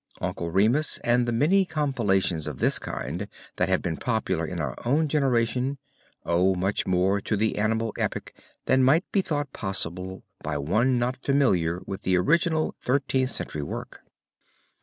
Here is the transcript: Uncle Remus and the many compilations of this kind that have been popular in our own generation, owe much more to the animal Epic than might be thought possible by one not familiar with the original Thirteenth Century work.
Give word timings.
Uncle 0.19 0.49
Remus 0.49 0.97
and 1.03 1.27
the 1.27 1.31
many 1.31 1.63
compilations 1.63 2.47
of 2.47 2.57
this 2.57 2.79
kind 2.79 3.27
that 3.57 3.69
have 3.69 3.83
been 3.83 3.97
popular 3.97 4.47
in 4.47 4.59
our 4.59 4.75
own 4.83 5.07
generation, 5.07 5.77
owe 6.25 6.55
much 6.55 6.87
more 6.87 7.21
to 7.21 7.37
the 7.37 7.59
animal 7.59 7.93
Epic 7.99 8.33
than 8.65 8.83
might 8.83 9.05
be 9.11 9.21
thought 9.21 9.53
possible 9.53 10.23
by 10.41 10.57
one 10.57 10.97
not 10.97 11.17
familiar 11.17 11.83
with 11.85 12.01
the 12.01 12.17
original 12.17 12.73
Thirteenth 12.79 13.29
Century 13.29 13.61
work. 13.61 14.01